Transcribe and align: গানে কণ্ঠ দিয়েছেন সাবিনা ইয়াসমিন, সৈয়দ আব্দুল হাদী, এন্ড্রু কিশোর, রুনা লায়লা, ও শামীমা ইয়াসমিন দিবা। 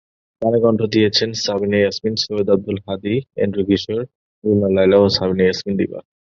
গানে 0.41 0.59
কণ্ঠ 0.63 0.79
দিয়েছেন 0.93 1.29
সাবিনা 1.43 1.77
ইয়াসমিন, 1.79 2.15
সৈয়দ 2.23 2.47
আব্দুল 2.55 2.77
হাদী, 2.85 3.15
এন্ড্রু 3.43 3.61
কিশোর, 3.69 4.01
রুনা 4.43 4.69
লায়লা, 4.75 4.97
ও 5.03 5.05
শামীমা 5.15 5.43
ইয়াসমিন 5.45 5.75
দিবা। 5.79 5.99